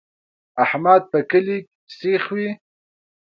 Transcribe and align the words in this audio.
احمد 0.63 1.01
په 1.11 1.19
کلي 1.31 1.57
سیخ 1.97 2.23
وي. 2.35 2.49